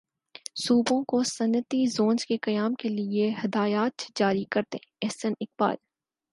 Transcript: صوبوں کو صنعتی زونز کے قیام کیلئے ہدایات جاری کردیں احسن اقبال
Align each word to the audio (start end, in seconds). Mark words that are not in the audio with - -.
صوبوں 0.55 1.03
کو 1.03 1.21
صنعتی 1.23 1.85
زونز 1.87 2.25
کے 2.25 2.37
قیام 2.41 2.73
کیلئے 2.73 3.29
ہدایات 3.43 4.11
جاری 4.15 4.43
کردیں 4.51 4.79
احسن 5.01 5.33
اقبال 5.41 5.75